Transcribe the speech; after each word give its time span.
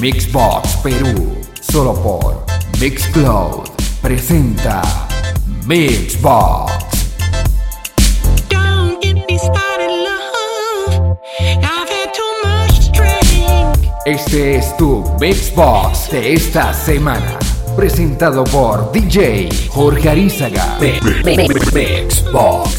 Mixbox 0.00 0.76
Perú, 0.76 1.38
solo 1.60 1.92
por 1.92 2.44
Mixcloud, 2.80 3.68
presenta 4.00 4.80
Mixbox. 5.66 6.72
Este 14.06 14.56
es 14.56 14.76
tu 14.76 15.04
Mixbox 15.20 16.10
de 16.12 16.34
esta 16.34 16.72
semana, 16.72 17.36
presentado 17.74 18.44
por 18.44 18.92
DJ 18.92 19.48
Jorge 19.68 20.10
Arizaga. 20.10 20.78
Mixbox. 21.24 22.78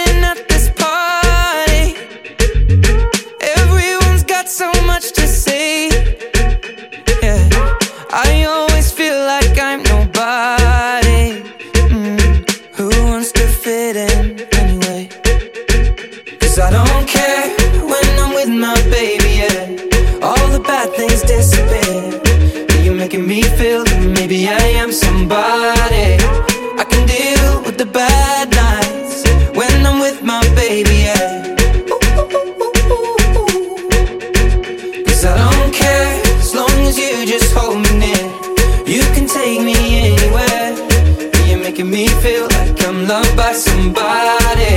loved 43.11 43.35
by 43.35 43.51
somebody. 43.51 44.75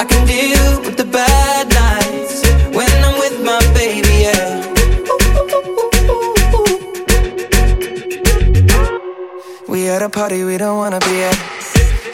I 0.00 0.04
can 0.10 0.22
deal 0.34 0.66
with 0.84 0.96
the 1.02 1.08
bad 1.18 1.64
nights 1.82 2.34
when 2.76 2.92
I'm 3.06 3.16
with 3.24 3.36
my 3.50 3.60
baby, 3.78 4.14
yeah. 4.26 4.50
We 9.72 9.88
at 9.88 10.02
a 10.02 10.08
party 10.08 10.44
we 10.44 10.56
don't 10.58 10.78
wanna 10.82 11.00
be 11.08 11.16
at. 11.30 11.38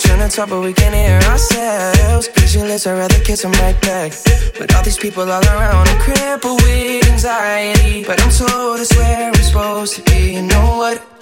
Trying 0.05 0.23
to 0.27 0.35
talk, 0.35 0.49
but 0.49 0.61
we 0.67 0.73
can't 0.73 0.95
hear 0.95 1.21
ourselves. 1.31 2.29
Pictureless, 2.29 2.87
I'd 2.87 2.99
rather 3.03 3.21
kiss 3.29 3.43
them 3.43 3.53
right 3.65 3.79
back. 3.89 4.11
But 4.59 4.75
all 4.75 4.83
these 4.89 5.01
people 5.05 5.25
all 5.35 5.47
around, 5.55 5.87
I'm 5.93 6.01
crippled 6.07 6.63
with 6.63 7.11
anxiety. 7.13 8.05
But 8.09 8.17
I'm 8.23 8.33
told 8.41 8.81
it's 8.81 8.95
where 8.97 9.29
I'm 9.29 9.43
supposed 9.49 9.93
to 9.97 10.03
be. 10.11 10.21
You 10.37 10.43
know 10.53 10.69
what? 10.83 11.22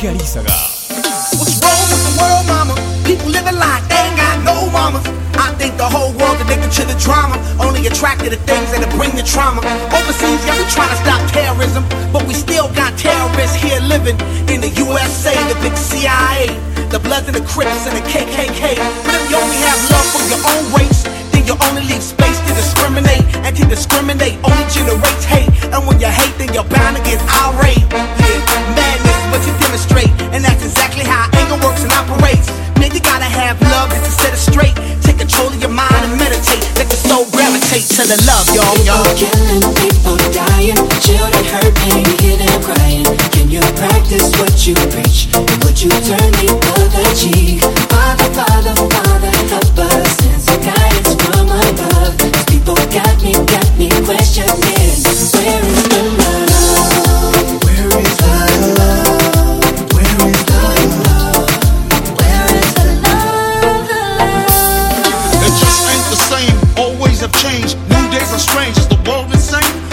DJ 0.00 0.16
What's 0.16 1.60
wrong 1.60 1.84
with 1.92 2.00
the 2.08 2.14
world, 2.16 2.48
mama? 2.48 2.72
People 3.04 3.28
living 3.28 3.52
like 3.60 3.84
they 3.92 4.00
ain't 4.00 4.16
got 4.16 4.40
no 4.48 4.72
mamas. 4.72 5.04
I 5.36 5.52
think 5.60 5.76
the 5.76 5.84
whole 5.84 6.16
world 6.16 6.40
addicted 6.40 6.72
to 6.80 6.88
the 6.88 6.96
drama, 6.96 7.36
only 7.60 7.84
attracted 7.84 8.32
to 8.32 8.40
things 8.48 8.72
that'll 8.72 8.88
bring 8.96 9.12
the 9.12 9.20
trauma. 9.20 9.60
Overseas, 9.92 10.40
yeah, 10.48 10.56
we 10.56 10.64
trying 10.72 10.88
to 10.88 10.96
stop 11.04 11.20
terrorism, 11.28 11.84
but 12.16 12.24
we 12.24 12.32
still 12.32 12.72
got 12.72 12.96
terrorists 12.96 13.60
here 13.60 13.76
living 13.92 14.16
in 14.48 14.64
the 14.64 14.72
USA, 14.80 15.36
the 15.52 15.58
big 15.60 15.76
CIA, 15.76 16.48
the 16.88 16.98
Bloods 17.04 17.28
and 17.28 17.36
the 17.36 17.44
Crips 17.44 17.84
and 17.84 17.92
the 17.92 18.04
KKK. 18.08 18.80
But 19.04 19.12
if 19.20 19.28
you 19.28 19.36
only 19.36 19.60
have 19.68 19.80
love 19.92 20.08
for 20.16 20.24
your 20.32 20.40
own 20.48 20.64
race, 20.80 21.04
you 21.50 21.58
only 21.66 21.82
leave 21.82 22.02
space 22.02 22.38
to 22.46 22.54
discriminate, 22.54 23.26
and 23.42 23.50
to 23.58 23.66
discriminate 23.66 24.38
only 24.46 24.66
generates 24.70 25.26
hate. 25.26 25.50
And 25.74 25.82
when 25.82 25.98
you 25.98 26.06
hate, 26.06 26.30
then 26.38 26.54
you're 26.54 26.70
bound 26.70 26.94
to 26.94 27.02
get 27.02 27.18
irate. 27.42 27.82
Yeah, 27.90 28.38
madness 28.78 29.18
is 29.18 29.26
what 29.34 29.42
you 29.42 29.52
demonstrate, 29.58 30.14
and 30.30 30.46
that's 30.46 30.62
exactly 30.62 31.02
how 31.02 31.26
anger 31.34 31.58
works 31.58 31.82
and 31.82 31.90
operates. 31.90 32.46
Man, 32.78 32.94
you 32.94 33.02
gotta 33.02 33.26
have 33.26 33.58
love 33.66 33.90
to 33.90 34.10
set 34.14 34.30
it 34.30 34.38
straight. 34.38 34.78
Take 35.02 35.18
control 35.18 35.50
of 35.50 35.58
your 35.58 35.74
mind 35.74 36.06
and 36.06 36.14
meditate. 36.22 36.62
Let 36.78 36.86
your 36.86 37.02
soul 37.02 37.26
gravitate 37.34 37.90
to 37.98 38.06
the 38.06 38.18
love, 38.30 38.46
y'all, 38.54 38.78
y'all. 38.86 39.10
Killing 39.18 39.66
people 39.82 40.22
dying, 40.30 40.78
children 41.02 41.44
hurt 41.50 41.74
hear 42.22 42.38
them 42.38 42.62
crying. 42.62 43.10
Can 43.34 43.50
you 43.50 43.58
practice 43.74 44.30
what 44.38 44.54
you 44.70 44.78
preach? 44.94 45.26
And 45.34 45.58
would 45.66 45.82
you 45.82 45.90
turn 46.06 46.30
the 46.38 46.46
other 46.78 47.06
cheek? 47.18 47.58
Father, 47.90 48.30
Father, 48.38 48.74
Father, 48.86 49.32
help 49.50 49.78
us. 49.90 50.06
Send 50.22 50.42
some 50.46 50.62
guidance 50.62 51.39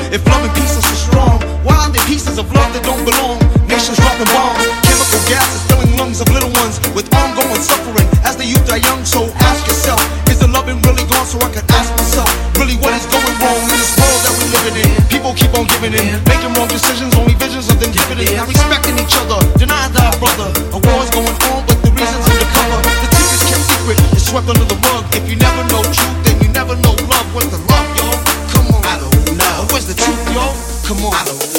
If 0.09 0.25
love 0.25 0.41
and 0.41 0.55
peace 0.55 0.77
are 0.77 0.81
so 0.81 0.95
strong, 0.95 1.41
why 1.63 1.75
are 1.75 1.91
there 1.91 2.01
pieces 2.05 2.39
of 2.39 2.51
love 2.51 2.73
that 2.73 2.81
don't 2.81 3.03
belong? 3.05 3.37
Nations 3.67 3.97
dropping 4.01 4.25
bombs, 4.33 4.56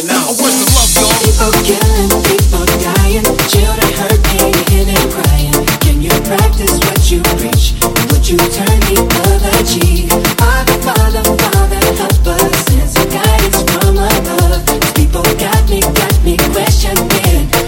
the 0.08 0.16
love? 0.16 1.20
People 1.20 1.52
killing, 1.68 2.10
people 2.24 2.64
dying, 2.80 3.26
children 3.52 3.90
hurt 4.00 4.22
crying. 5.12 5.54
Can 5.84 6.00
you 6.00 6.14
practice 6.24 6.78
what 6.80 7.10
you 7.10 7.20
preach? 7.36 7.76
Would 8.08 8.24
you 8.28 8.38
turn 8.38 8.78
the 8.88 8.96
other 9.28 9.58
cheek? 9.64 10.10
Father, 10.40 10.78
Father, 10.80 11.22
Father, 11.24 11.80
guidance 13.10 13.62
from 13.70 13.98
above. 13.98 14.94
People 14.94 15.22
got 15.36 15.68
me, 15.68 15.80
got 15.80 16.24
me 16.24 16.36
questioning. 16.52 17.67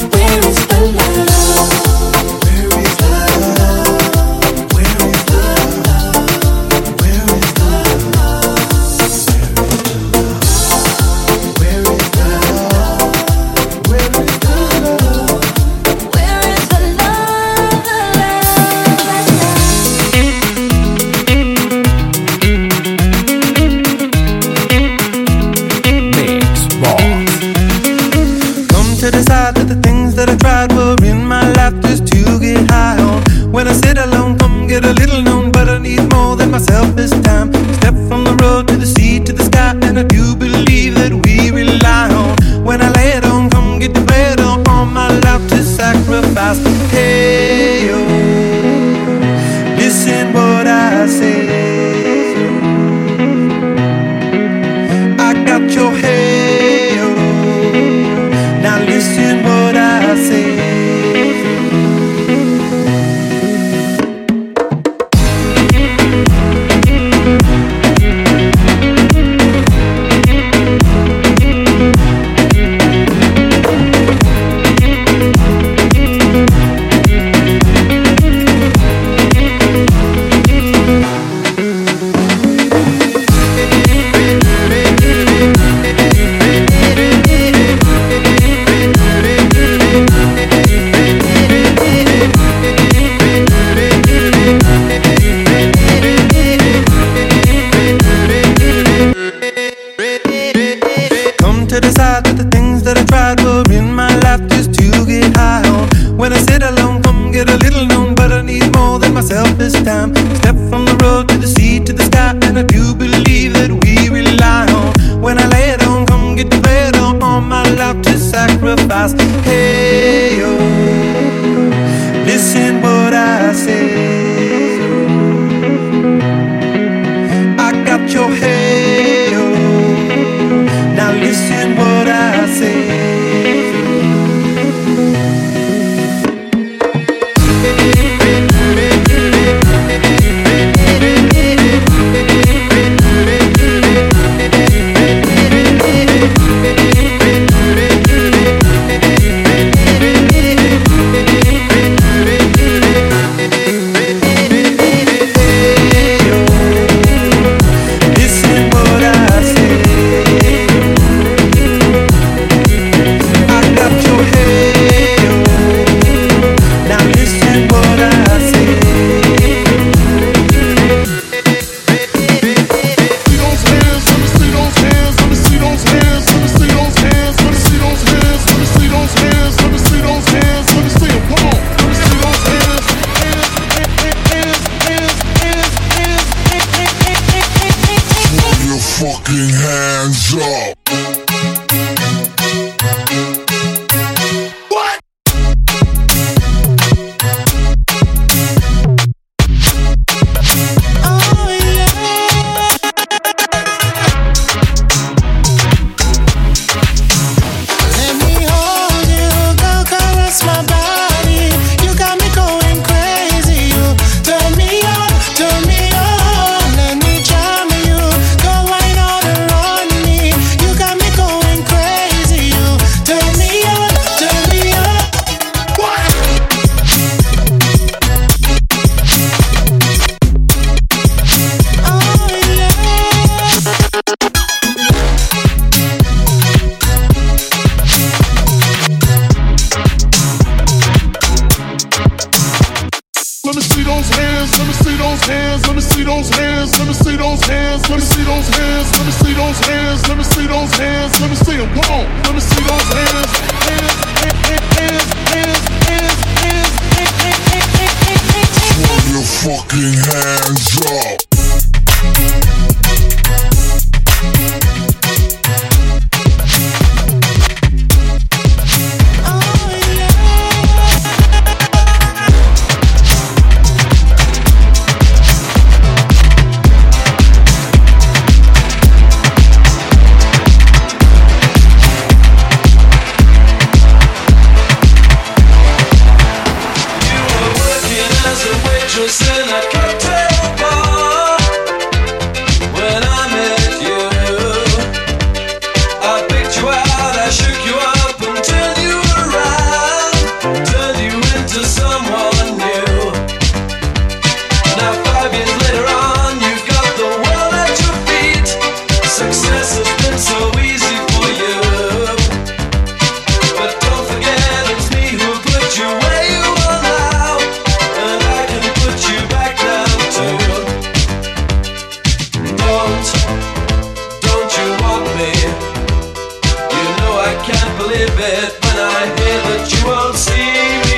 can't 327.53 327.79
believe 327.79 328.15
it 328.19 328.51
when 328.65 328.77
I 328.79 329.01
hear 329.19 329.41
that 329.49 329.73
you 329.73 329.87
won't 329.87 330.17
see 330.17 330.85
me. 330.85 330.90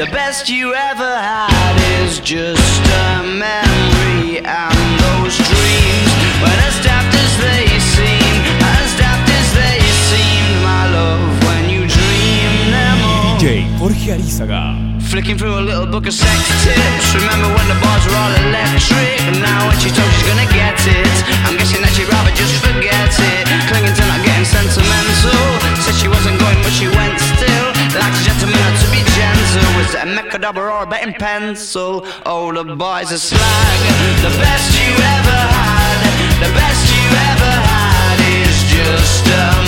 The 0.00 0.06
best 0.06 0.48
you 0.48 0.72
ever 0.72 1.12
had 1.20 1.76
is 2.00 2.20
just 2.20 2.80
a 2.88 3.20
memory 3.20 4.40
and 4.40 4.80
those 4.96 5.36
dreams. 5.36 6.10
When 6.40 6.56
as 6.64 6.80
daft 6.80 7.12
as 7.12 7.32
they 7.36 7.68
seem, 7.76 8.40
as 8.80 8.96
daft 8.96 9.28
as 9.28 9.48
they 9.52 9.76
seemed, 10.08 10.56
my 10.64 10.88
love, 10.88 11.20
when 11.44 11.68
you 11.68 11.84
dream 11.84 12.52
them 12.72 12.96
all. 13.04 13.36
DJ 13.36 13.68
Jorge 13.76 14.16
Arizaga. 14.16 14.88
Flicking 15.04 15.36
through 15.36 15.60
a 15.60 15.64
little 15.68 15.84
book 15.84 16.06
of 16.06 16.14
sex 16.16 16.48
tips. 16.64 17.12
Remember 17.20 17.52
when 17.52 17.66
the 17.68 17.76
bars 17.84 18.00
were 18.08 18.16
all 18.16 18.32
electric? 18.48 19.20
And 19.28 19.36
now 19.44 19.68
when 19.68 19.76
she 19.84 19.92
told 19.92 20.08
she's 20.16 20.24
gonna 20.24 20.48
get 20.48 20.80
it, 20.80 21.16
I'm 21.44 21.60
guessing 21.60 21.84
that 21.84 21.92
she'd 21.92 22.08
rather 22.08 22.32
just 22.32 22.56
forget 22.64 23.12
it. 23.20 23.44
Clinging 23.68 23.92
to 23.92 24.04
not 24.08 24.24
getting 24.24 24.48
sentimental. 24.48 25.44
Said 25.84 25.92
she 25.92 26.08
wasn't 26.08 26.40
going, 26.40 26.56
but 26.64 26.72
she 26.72 26.88
went 26.88 27.20
still. 27.20 27.68
Like 28.00 28.14
a 28.16 28.22
gentleman 28.22 28.49
Was 29.50 29.94
it 29.94 30.02
a 30.02 30.06
Mecca 30.06 30.38
dauber 30.38 30.70
or 30.70 30.84
a 30.84 30.86
betting 30.86 31.14
pencil? 31.14 32.06
Oh, 32.24 32.52
the 32.52 32.76
boys 32.76 33.10
are 33.10 33.18
slag. 33.18 33.80
The 34.22 34.30
best 34.38 34.78
you 34.78 34.92
ever 34.94 35.40
had. 35.58 35.98
The 36.38 36.52
best 36.54 36.86
you 36.94 37.06
ever 37.30 37.52
had 37.66 38.18
is 38.46 38.62
just 38.70 39.26
a 39.26 39.59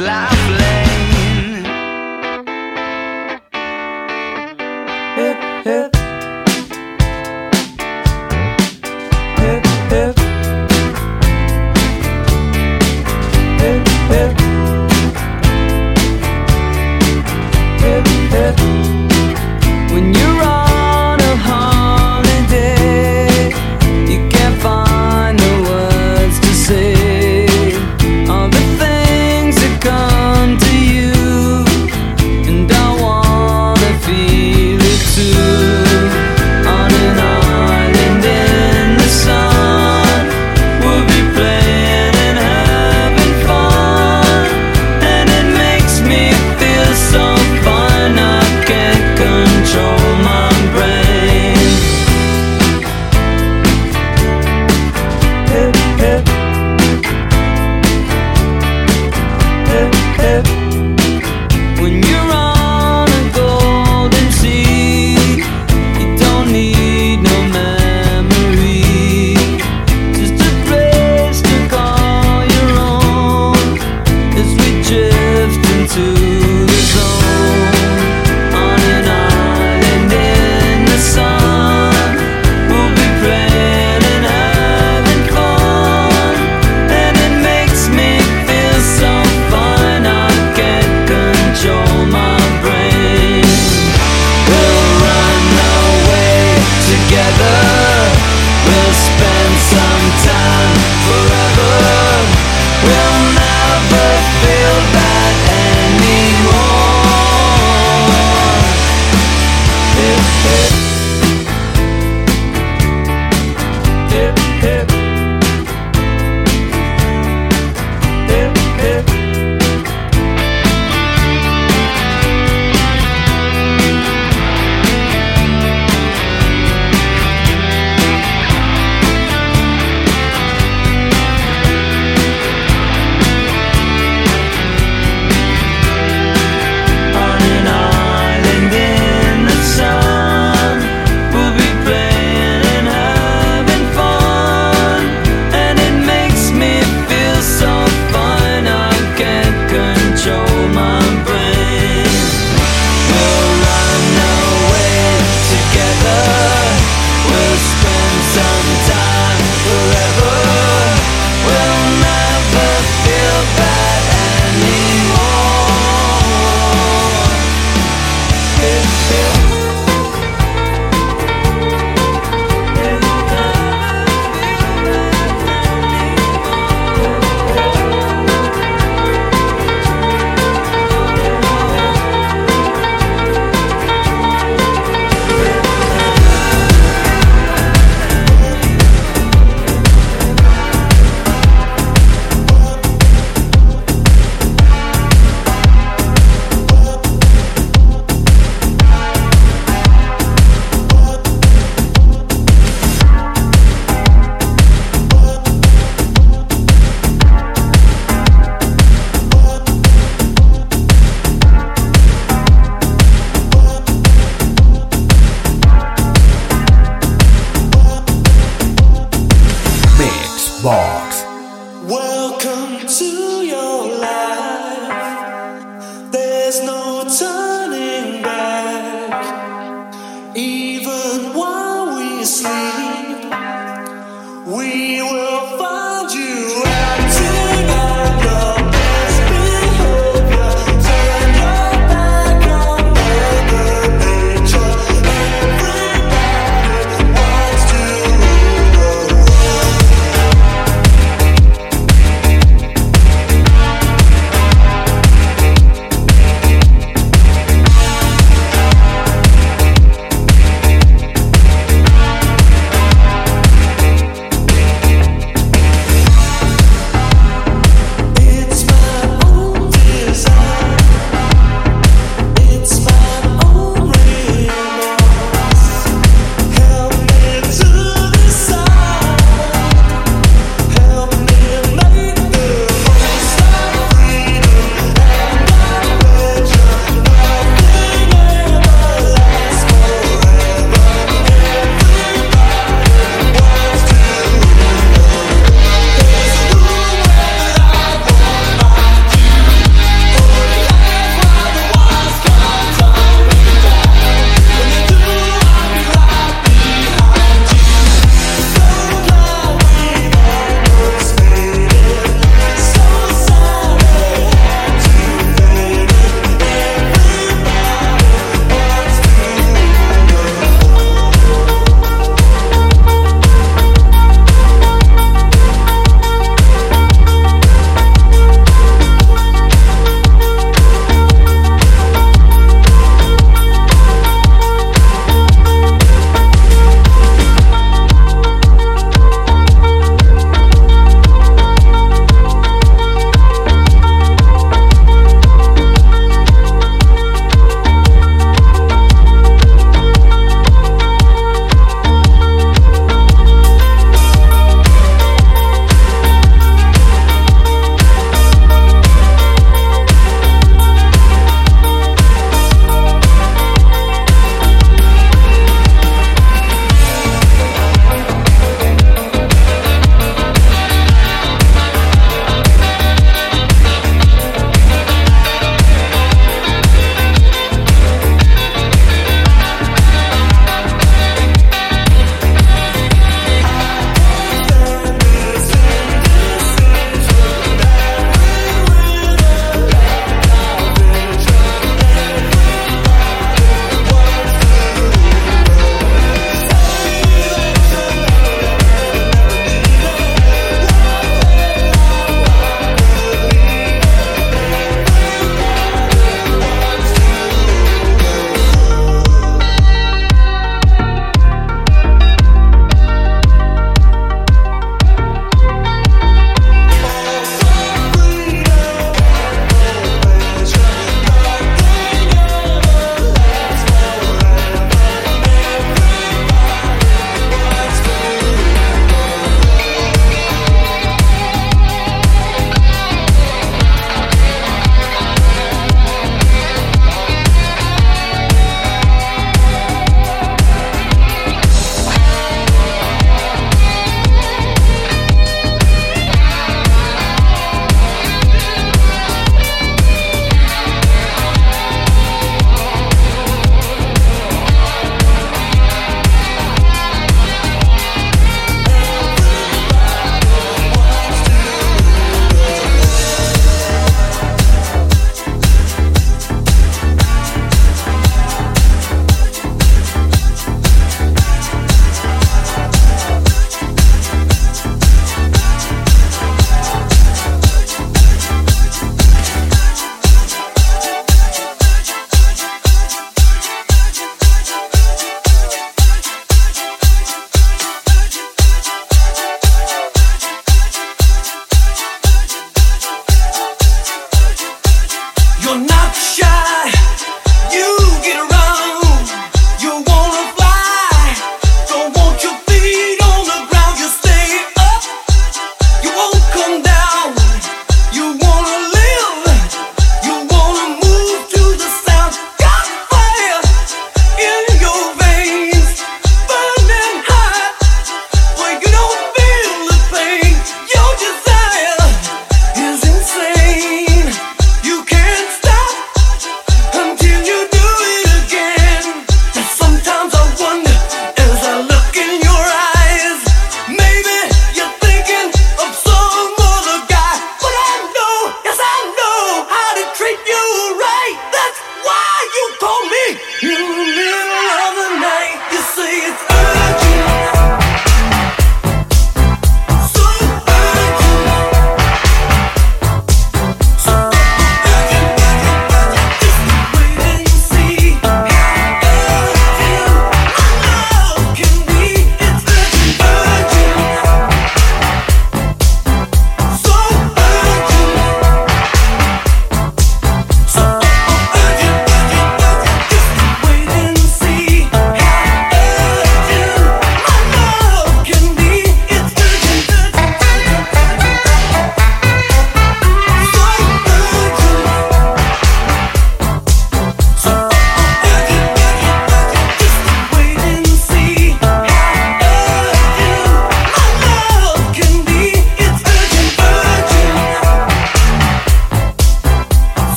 life 0.00 0.47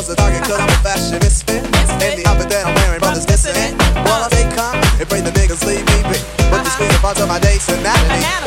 was 0.00 0.08
a 0.08 0.16
target 0.16 0.40
cause 0.44 0.58
I'm 0.58 0.68
a 0.68 0.80
fashion 0.80 1.18
misfit. 1.20 1.62
And 2.00 2.16
the 2.16 2.24
outfit 2.26 2.48
that 2.48 2.64
I'm 2.64 2.74
wearing, 2.74 3.00
brothers 3.00 3.26
dissing 3.26 3.52
it. 3.52 3.76
While 4.08 4.30
take 4.30 4.48
come 4.56 4.76
and 4.98 5.06
pray 5.08 5.20
the 5.20 5.30
niggas 5.30 5.60
leave 5.66 5.84
me 5.84 5.98
be. 6.08 6.16
But 6.48 6.64
you 6.64 6.70
spend 6.70 6.90
the 6.94 6.98
parts 7.00 7.20
of 7.20 7.28
my 7.28 7.38
days 7.38 7.68
and 7.68 7.82
night. 7.84 8.39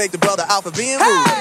take 0.00 0.12
the 0.12 0.18
brother 0.18 0.44
out 0.48 0.62
for 0.62 0.70
being 0.70 0.98
rude. 0.98 1.26
Hey! 1.26 1.39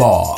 Mix 0.00 0.29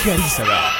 DJ 0.00 0.06
Jorge 0.06 0.12
Arizaga. 0.12 0.79